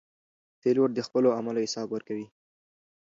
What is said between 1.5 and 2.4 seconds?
حساب ورکوي.